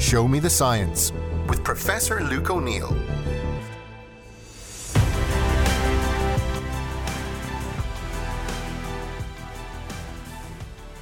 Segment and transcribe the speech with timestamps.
[0.00, 1.12] Show Me the Science
[1.46, 2.88] with Professor Luke O'Neill.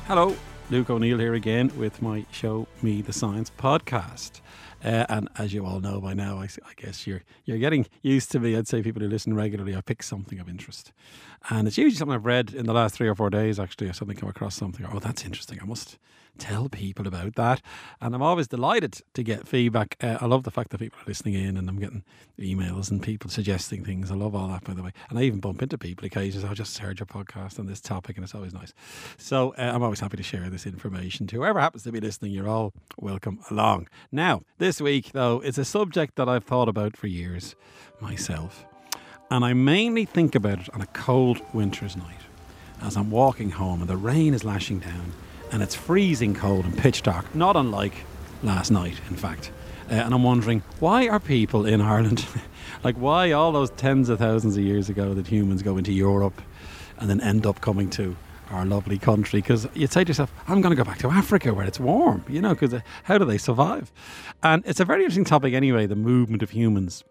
[0.06, 0.34] Hello,
[0.70, 4.40] Luke O'Neill here again with my Show Me the Science podcast.
[4.84, 8.32] Uh, and as you all know by now, I, I, guess you're you're getting used
[8.32, 8.56] to me.
[8.56, 10.92] I'd say people who listen regularly, I pick something of interest,
[11.50, 13.60] and it's usually something I've read in the last three or four days.
[13.60, 14.84] Actually, I suddenly come across something.
[14.92, 15.60] Oh, that's interesting.
[15.62, 15.98] I must
[16.38, 17.60] tell people about that.
[18.00, 19.96] And I'm always delighted to get feedback.
[20.00, 22.04] Uh, I love the fact that people are listening in and I'm getting
[22.38, 24.10] emails and people suggesting things.
[24.10, 24.92] I love all that, by the way.
[25.10, 26.48] And I even bump into people occasionally.
[26.48, 28.72] I just heard your podcast on this topic and it's always nice.
[29.16, 32.32] So uh, I'm always happy to share this information to whoever happens to be listening.
[32.32, 33.88] You're all welcome along.
[34.12, 37.56] Now, this week, though, it's a subject that I've thought about for years
[38.00, 38.64] myself.
[39.30, 42.20] And I mainly think about it on a cold winter's night
[42.80, 45.12] as I'm walking home and the rain is lashing down
[45.52, 47.94] and it's freezing cold and pitch dark, not unlike
[48.42, 49.50] last night, in fact.
[49.90, 52.26] Uh, and I'm wondering why are people in Ireland,
[52.84, 56.40] like why all those tens of thousands of years ago that humans go into Europe
[56.98, 58.16] and then end up coming to
[58.50, 59.40] our lovely country?
[59.40, 62.24] Because you'd say to yourself, I'm going to go back to Africa where it's warm,
[62.28, 63.90] you know, because uh, how do they survive?
[64.42, 67.04] And it's a very interesting topic anyway, the movement of humans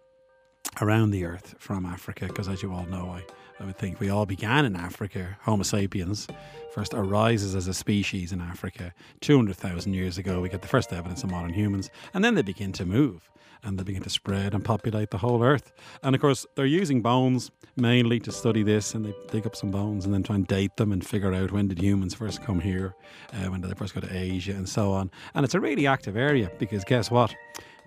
[0.82, 3.24] around the earth from Africa, because as you all know, I
[3.60, 5.38] I would think we all began in Africa.
[5.42, 6.28] Homo sapiens
[6.72, 10.42] first arises as a species in Africa 200,000 years ago.
[10.42, 13.32] We get the first evidence of modern humans, and then they begin to move
[13.64, 15.74] and they begin to spread and populate the whole earth.
[16.04, 19.72] And of course, they're using bones mainly to study this, and they dig up some
[19.72, 22.60] bones and then try and date them and figure out when did humans first come
[22.60, 22.94] here,
[23.34, 25.10] uh, when did they first go to Asia, and so on.
[25.34, 27.36] And it's a really active area because guess what?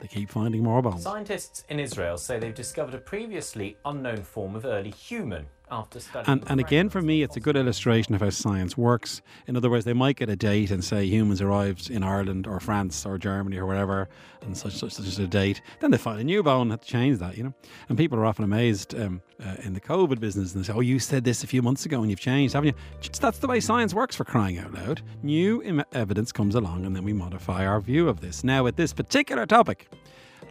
[0.01, 1.03] They keep finding more bones.
[1.03, 6.31] Scientists in Israel say they've discovered a previously unknown form of early human after studying.
[6.31, 9.23] And, and again, for me, it's a good illustration of how science works.
[9.47, 12.61] In other words, they might get a date and say humans arrived in Ireland or
[12.61, 14.09] France or Germany or wherever,
[14.43, 15.63] and such such such a date.
[15.81, 17.55] Then they find a new bone have to change that, you know.
[17.89, 20.81] And people are often amazed um, uh, in the COVID business and they say, "Oh,
[20.81, 23.61] you said this a few months ago and you've changed, haven't you?" That's the way
[23.61, 24.17] science works.
[24.17, 28.09] For crying out loud, new Im- evidence comes along and then we modify our view
[28.09, 28.45] of this.
[28.45, 29.89] Now, with this particular topic.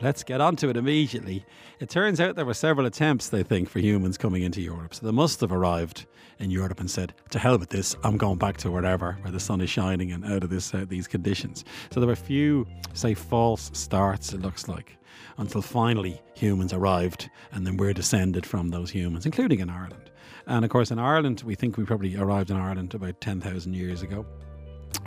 [0.02, 1.46] Let's get onto it immediately.
[1.82, 4.96] It turns out there were several attempts, they think, for humans coming into Europe.
[4.96, 6.06] So they must have arrived
[6.40, 7.98] in Europe and said, "To hell with this!
[8.06, 10.86] I'm going back to wherever where the sun is shining and out of this uh,
[10.88, 14.32] these conditions." So there were a few, say, false starts.
[14.32, 14.98] It looks like
[15.38, 20.12] until finally humans arrived, and then we're descended from those humans, including in Ireland.
[20.48, 23.74] And of course, in Ireland, we think we probably arrived in Ireland about ten thousand
[23.74, 24.26] years ago.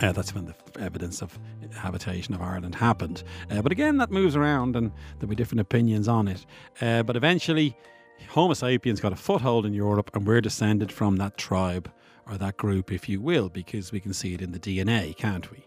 [0.03, 1.39] Uh, that's when the evidence of
[1.73, 3.23] habitation of Ireland happened.
[3.49, 6.45] Uh, but again, that moves around and there'll be different opinions on it.
[6.81, 7.77] Uh, but eventually,
[8.27, 11.89] Homo sapiens got a foothold in Europe and we're descended from that tribe
[12.27, 15.49] or that group, if you will, because we can see it in the DNA, can't
[15.53, 15.65] we?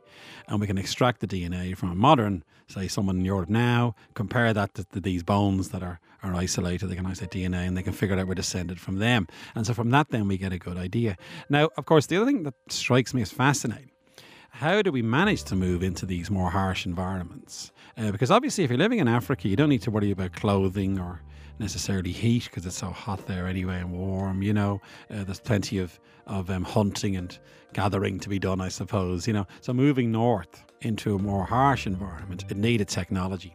[0.48, 4.52] And we can extract the DNA from a modern, say, someone in Europe now, compare
[4.52, 6.88] that to, to these bones that are, are isolated.
[6.88, 9.28] They can isolate DNA and they can figure out we're descended from them.
[9.54, 11.16] And so from that, then we get a good idea.
[11.48, 13.92] Now, of course, the other thing that strikes me as fascinating
[14.58, 17.72] how do we manage to move into these more harsh environments?
[17.98, 20.98] Uh, because obviously, if you're living in Africa, you don't need to worry about clothing
[20.98, 21.20] or
[21.58, 24.42] necessarily heat because it's so hot there anyway and warm.
[24.42, 24.80] You know,
[25.10, 27.38] uh, there's plenty of of um, hunting and
[27.74, 29.26] gathering to be done, I suppose.
[29.26, 33.54] You know, so moving north into a more harsh environment, it needed technology.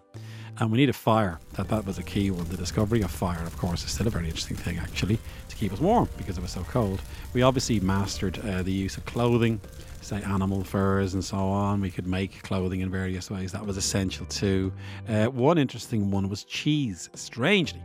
[0.61, 1.39] And we needed fire.
[1.53, 2.47] That that was a key one.
[2.47, 5.17] The discovery of fire, of course, is still a very interesting thing actually
[5.49, 7.01] to keep us warm because it was so cold.
[7.33, 9.59] We obviously mastered uh, the use of clothing
[10.01, 11.81] say animal furs and so on.
[11.81, 13.51] We could make clothing in various ways.
[13.51, 14.71] That was essential too.
[15.09, 17.81] Uh, one interesting one was cheese, strangely.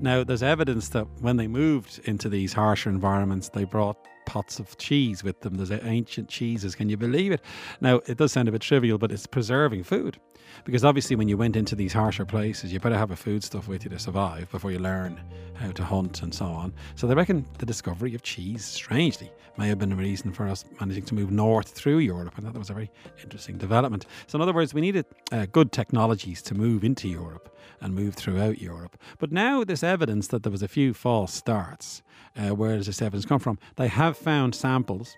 [0.00, 3.96] Now, there's evidence that when they moved into these harsher environments, they brought
[4.26, 5.56] pots of cheese with them.
[5.56, 6.74] There's ancient cheeses.
[6.74, 7.40] Can you believe it?
[7.80, 10.18] Now, it does sound a bit trivial, but it's preserving food.
[10.64, 13.84] Because obviously, when you went into these harsher places, you better have a foodstuff with
[13.84, 15.20] you to survive before you learn
[15.54, 16.72] how to hunt and so on.
[16.94, 20.64] So they reckon the discovery of cheese, strangely, may have been a reason for us
[20.80, 22.34] managing to move north through Europe.
[22.36, 22.90] I thought that was a very
[23.22, 24.06] interesting development.
[24.26, 28.14] So, in other words, we needed uh, good technologies to move into Europe and move
[28.14, 28.96] throughout Europe.
[29.18, 32.02] But now, this evidence that there was a few false starts,
[32.36, 33.58] uh, where does this evidence come from?
[33.76, 35.16] They have found samples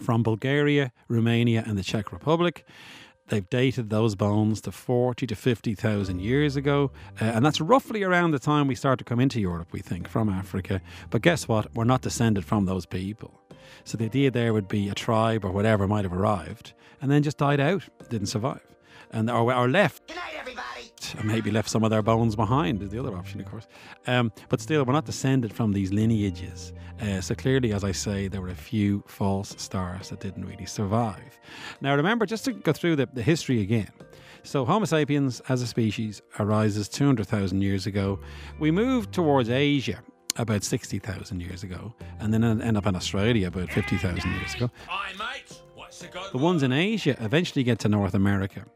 [0.00, 2.64] from Bulgaria, Romania, and the Czech Republic.
[3.28, 6.92] They've dated those bones to 40 to 50,000 years ago.
[7.20, 10.06] Uh, and that's roughly around the time we start to come into Europe, we think,
[10.06, 10.80] from Africa.
[11.10, 11.74] But guess what?
[11.74, 13.40] We're not descended from those people.
[13.84, 17.22] So the idea there would be a tribe or whatever might have arrived and then
[17.22, 18.62] just died out, didn't survive.
[19.10, 20.06] And or, or left.
[20.06, 20.75] Good night, everybody.
[21.14, 23.66] And maybe left some of their bones behind is the other option, of course.
[24.06, 26.72] Um, but still, we're not descended from these lineages.
[27.00, 30.66] Uh, so clearly, as I say, there were a few false stars that didn't really
[30.66, 31.38] survive.
[31.80, 33.90] Now, remember, just to go through the, the history again.
[34.42, 38.20] So, Homo sapiens as a species arises 200,000 years ago.
[38.58, 40.02] We moved towards Asia
[40.38, 44.70] about 60,000 years ago, and then end up in Australia about 50,000 years ago.
[46.32, 48.66] The ones in Asia eventually get to North America.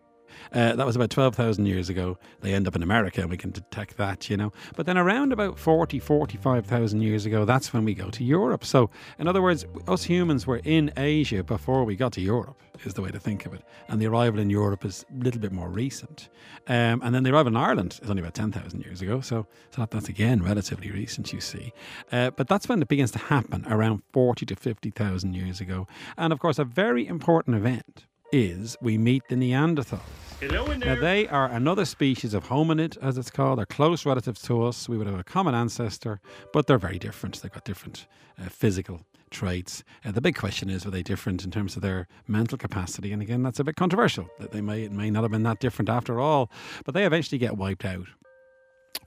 [0.53, 2.19] Uh, that was about 12,000 years ago.
[2.41, 4.53] They end up in America and we can detect that, you know.
[4.77, 8.65] But then around about 40, 45,000 years ago, that's when we go to Europe.
[8.65, 12.95] So, in other words, us humans were in Asia before we got to Europe, is
[12.95, 13.63] the way to think of it.
[13.89, 16.29] And the arrival in Europe is a little bit more recent.
[16.67, 19.21] Um, and then the arrival in Ireland is only about 10,000 years ago.
[19.21, 21.73] So, so that, that's again relatively recent, you see.
[22.11, 25.87] Uh, but that's when it begins to happen around 40 to 50,000 years ago.
[26.17, 30.01] And of course, a very important event is we meet the Neanderthals.
[30.41, 30.95] Hello in there.
[30.95, 33.59] Now, they are another species of hominid, as it's called.
[33.59, 34.89] They're close relatives to us.
[34.89, 36.21] We would have a common ancestor,
[36.53, 37.43] but they're very different.
[37.43, 38.07] They've got different
[38.41, 39.85] uh, physical traits.
[40.05, 43.13] Uh, the big question is, were they different in terms of their mental capacity?
[43.13, 44.29] And again, that's a bit controversial.
[44.39, 46.51] That they may may not have been that different after all.
[46.85, 48.07] But they eventually get wiped out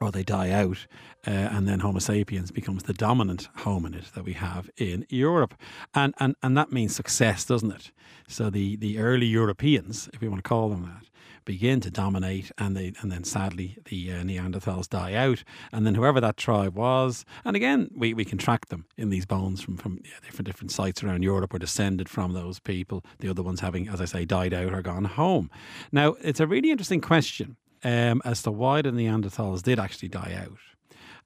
[0.03, 0.85] or they die out,
[1.25, 5.55] uh, and then Homo sapiens becomes the dominant hominid that we have in Europe,
[5.95, 7.91] and and and that means success, doesn't it?
[8.27, 11.05] So the the early Europeans, if we want to call them that,
[11.45, 15.95] begin to dominate, and they and then sadly the uh, Neanderthals die out, and then
[15.95, 19.77] whoever that tribe was, and again we, we can track them in these bones from
[19.77, 23.05] from yeah, different different sites around Europe, are descended from those people.
[23.19, 25.49] The other ones having, as I say, died out or gone home.
[25.93, 30.37] Now it's a really interesting question um, as to why the Neanderthals did actually die
[30.45, 30.57] out.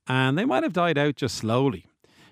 [0.07, 1.85] And they might have died out just slowly.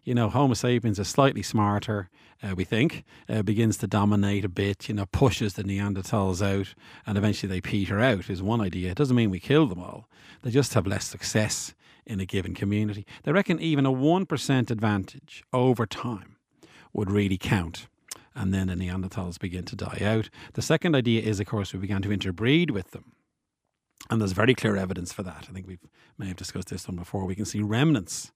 [0.03, 2.09] You know, Homo sapiens is slightly smarter,
[2.43, 6.75] uh, we think, uh, begins to dominate a bit, you know, pushes the Neanderthals out,
[7.07, 8.91] and eventually they peter out, is one idea.
[8.91, 10.07] It doesn't mean we kill them all,
[10.43, 11.73] they just have less success
[12.05, 13.05] in a given community.
[13.23, 16.35] They reckon even a 1% advantage over time
[16.93, 17.87] would really count
[18.35, 20.29] and then the Neanderthals begin to die out.
[20.53, 23.13] The second idea is, of course, we began to interbreed with them.
[24.09, 25.47] And there's very clear evidence for that.
[25.49, 25.79] I think we
[26.17, 27.25] may have discussed this one before.
[27.25, 28.31] We can see remnants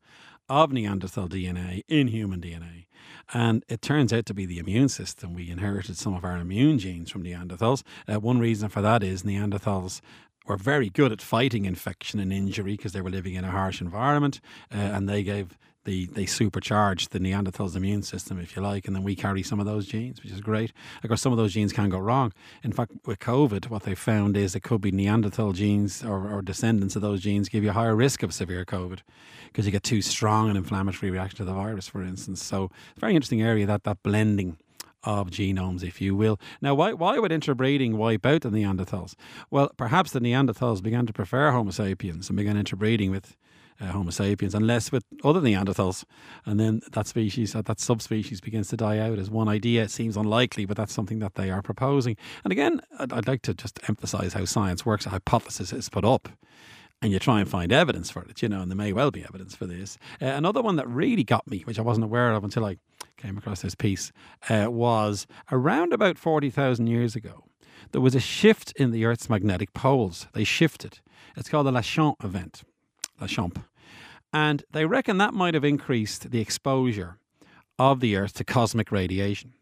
[0.50, 2.86] of Neanderthal DNA in human DNA.
[3.33, 5.33] And it turns out to be the immune system.
[5.33, 7.83] We inherited some of our immune genes from Neanderthals.
[8.07, 10.01] Uh, one reason for that is Neanderthals
[10.48, 13.80] were very good at fighting infection and injury because they were living in a harsh
[13.80, 14.42] environment
[14.74, 15.57] uh, and they gave
[15.89, 19.59] they, they supercharge the Neanderthals' immune system, if you like, and then we carry some
[19.59, 20.71] of those genes, which is great.
[21.01, 22.31] Of course, some of those genes can go wrong.
[22.63, 26.44] In fact, with COVID, what they found is it could be Neanderthal genes or, or
[26.44, 29.00] descendants of those genes give you a higher risk of severe COVID
[29.47, 32.44] because you get too strong an inflammatory reaction to the virus, for instance.
[32.44, 34.57] So, very interesting area that that blending
[35.03, 36.39] of genomes, if you will.
[36.62, 39.15] Now, why, why would interbreeding wipe out the Neanderthals?
[39.50, 43.38] Well, perhaps the Neanderthals began to prefer Homo sapiens and began interbreeding with
[43.79, 46.03] uh, Homo sapiens, unless with other Neanderthals.
[46.45, 49.83] And then that species, that, that subspecies begins to die out as one idea.
[49.83, 52.17] It seems unlikely, but that's something that they are proposing.
[52.43, 55.05] And again, I'd, I'd like to just emphasize how science works.
[55.05, 56.29] A hypothesis is put up
[57.01, 59.23] and you try and find evidence for it, you know, and there may well be
[59.23, 59.97] evidence for this.
[60.21, 62.77] Uh, another one that really got me, which I wasn't aware of until I
[63.17, 64.11] came across this piece,
[64.49, 67.45] uh, was around about 40,000 years ago,
[67.91, 70.27] there was a shift in the Earth's magnetic poles.
[70.33, 70.99] They shifted.
[71.35, 72.63] It's called the Laschamp event.
[73.19, 73.63] Laschamp.
[74.31, 77.17] And they reckon that might have increased the exposure
[77.77, 79.53] of the Earth to cosmic radiation.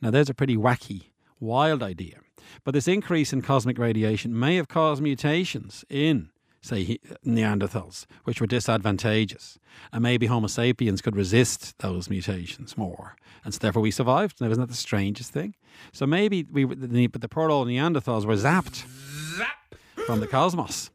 [0.00, 1.06] Now, there's a pretty wacky,
[1.40, 2.18] wild idea.
[2.62, 8.46] But this increase in cosmic radiation may have caused mutations in, say, Neanderthals, which were
[8.46, 9.58] disadvantageous.
[9.92, 13.16] And maybe Homo sapiens could resist those mutations more.
[13.44, 14.40] And so therefore we survived.
[14.40, 15.54] Now, isn't that the strangest thing?
[15.92, 18.84] So maybe we, but the poor old Neanderthals were zapped
[20.06, 20.90] from the cosmos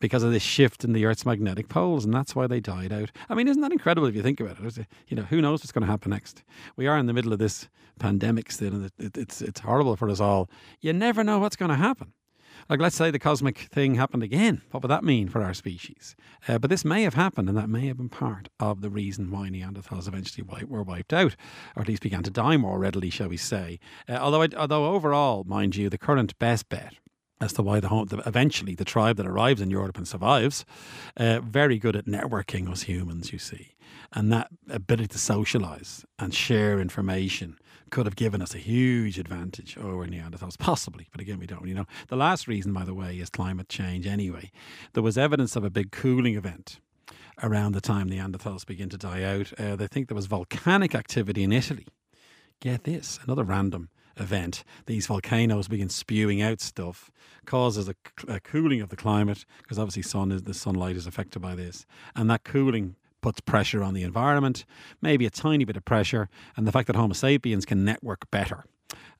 [0.00, 3.10] because of this shift in the Earth's magnetic poles, and that's why they died out.
[3.28, 4.86] I mean, isn't that incredible if you think about it?
[5.08, 6.42] You know, who knows what's going to happen next?
[6.76, 9.96] We are in the middle of this pandemic still, and it, it, it's it's horrible
[9.96, 10.50] for us all.
[10.80, 12.14] You never know what's going to happen.
[12.68, 14.62] Like, let's say the cosmic thing happened again.
[14.70, 16.14] What would that mean for our species?
[16.46, 19.30] Uh, but this may have happened, and that may have been part of the reason
[19.30, 21.34] why Neanderthals eventually were wiped out,
[21.74, 23.80] or at least began to die more readily, shall we say.
[24.08, 26.94] Uh, although, although overall, mind you, the current best bet
[27.40, 30.64] as to why the, home, the, eventually the tribe that arrives in Europe and survives,
[31.16, 33.74] uh, very good at networking us humans, you see,
[34.12, 37.56] and that ability to socialize and share information
[37.90, 41.74] could have given us a huge advantage over Neanderthals, possibly, but again, we don't really
[41.74, 41.86] know.
[42.08, 44.06] The last reason, by the way, is climate change.
[44.06, 44.52] Anyway,
[44.92, 46.78] there was evidence of a big cooling event
[47.42, 49.52] around the time Neanderthals begin to die out.
[49.58, 51.86] Uh, they think there was volcanic activity in Italy.
[52.60, 53.88] Get this, another random
[54.20, 57.10] event, these volcanoes begin spewing out stuff,
[57.46, 57.94] causes a,
[58.28, 61.86] a cooling of the climate because obviously sun is the sunlight is affected by this,
[62.14, 64.64] and that cooling puts pressure on the environment,
[65.02, 68.64] maybe a tiny bit of pressure, and the fact that Homo sapiens can network better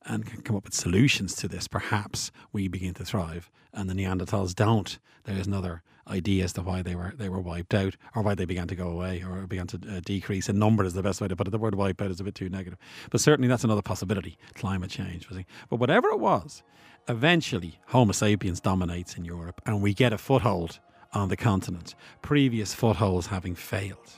[0.06, 3.94] and can come up with solutions to this, perhaps we begin to thrive and the
[3.94, 4.98] Neanderthals don't.
[5.24, 8.34] There is another idea as to why they were they were wiped out or why
[8.34, 11.20] they began to go away or began to uh, decrease in number is the best
[11.20, 11.50] way to put it.
[11.50, 12.78] The word wipe out is a bit too negative,
[13.10, 14.36] but certainly that's another possibility.
[14.54, 15.28] Climate change,
[15.68, 16.62] but whatever it was,
[17.08, 20.80] eventually Homo sapiens dominates in Europe and we get a foothold
[21.12, 21.94] on the continent.
[22.22, 24.10] Previous footholds having failed.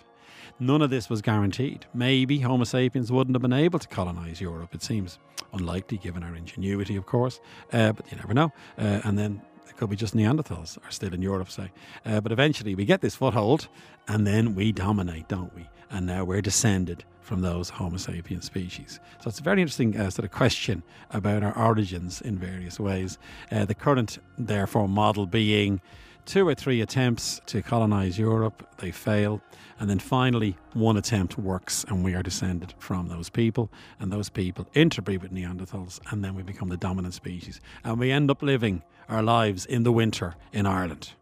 [0.63, 1.87] None of this was guaranteed.
[1.93, 4.77] Maybe Homo sapiens wouldn't have been able to colonize Europe.
[4.77, 5.19] It seems
[5.53, 7.41] unlikely given our ingenuity, of course,
[7.73, 8.53] uh, but you never know.
[8.79, 11.73] Uh, and then it could be just Neanderthals are still in Europe, say.
[12.07, 13.67] Uh, but eventually we get this foothold
[14.07, 15.69] and then we dominate, don't we?
[15.91, 19.01] And now we're descended from those Homo sapiens species.
[19.21, 23.19] So it's a very interesting uh, sort of question about our origins in various ways.
[23.51, 25.81] Uh, the current, therefore, model being
[26.25, 29.41] two or three attempts to colonize Europe, they fail.
[29.79, 33.71] And then finally, one attempt works, and we are descended from those people.
[33.99, 37.61] And those people interbreed with Neanderthals, and then we become the dominant species.
[37.85, 41.13] And we end up living our lives in the winter in Ireland.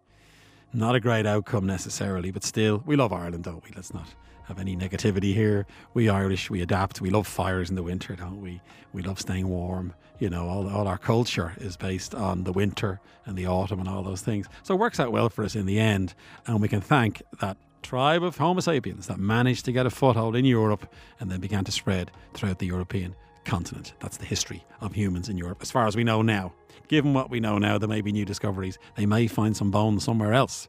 [0.73, 3.71] Not a great outcome necessarily, but still, we love Ireland, don't we?
[3.75, 4.07] Let's not
[4.49, 5.67] have any negativity here.
[5.95, 7.01] We Irish, we adapt.
[7.01, 8.61] We love fires in the winter, don't we?
[8.93, 9.95] We love staying warm.
[10.19, 13.89] You know, all, all our culture is based on the winter and the autumn and
[13.89, 14.47] all those things.
[14.63, 16.15] So it works out well for us in the end.
[16.47, 20.37] And we can thank that tribe of Homo sapiens that managed to get a foothold
[20.37, 23.15] in Europe and then began to spread throughout the European
[23.51, 23.95] continent.
[23.99, 26.53] That's the history of humans in Europe, as far as we know now.
[26.87, 28.79] Given what we know now, there may be new discoveries.
[28.95, 30.69] They may find some bones somewhere else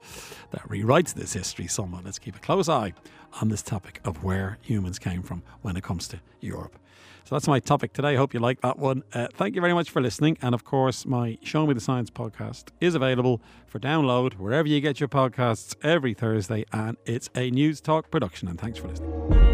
[0.50, 2.06] that rewrites this history somewhat.
[2.06, 2.94] Let's keep a close eye
[3.40, 6.76] on this topic of where humans came from when it comes to Europe.
[7.24, 8.16] So that's my topic today.
[8.16, 9.04] Hope you like that one.
[9.14, 10.40] Uh, thank you very much for listening.
[10.42, 14.82] And of course, my Show Me the Science podcast is available for download wherever you
[14.82, 16.66] get your podcasts every Thursday.
[16.74, 18.48] And it's a Newstalk production.
[18.48, 19.51] And thanks for listening.